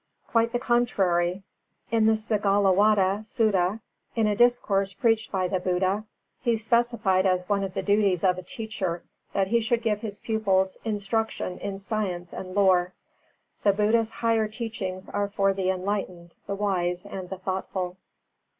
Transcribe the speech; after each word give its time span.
Quite 0.25 0.51
the 0.51 0.57
contrary: 0.57 1.43
in 1.91 2.07
the 2.07 2.13
Sigālowāda 2.13 3.19
Sutta 3.23 3.81
in 4.15 4.25
a 4.25 4.35
discourse 4.35 4.93
preached 4.95 5.31
by 5.31 5.47
the 5.47 5.59
Buddha, 5.59 6.05
He 6.41 6.57
specified 6.57 7.27
as 7.27 7.47
one 7.47 7.63
of 7.63 7.75
the 7.75 7.83
duties 7.83 8.23
of 8.23 8.39
a 8.39 8.41
teacher 8.41 9.03
that 9.33 9.49
he 9.49 9.59
should 9.59 9.83
give 9.83 10.01
his 10.01 10.19
pupils 10.19 10.79
"instruction 10.83 11.59
in 11.59 11.77
science 11.77 12.33
and 12.33 12.55
lore". 12.55 12.93
The 13.61 13.73
Buddha's 13.73 14.09
higher 14.09 14.47
teachings 14.47 15.07
are 15.07 15.27
for 15.27 15.53
the 15.53 15.69
enlightened, 15.69 16.35
the 16.47 16.55
wise, 16.55 17.05
and 17.05 17.29
the 17.29 17.37
thoughtful. 17.37 17.97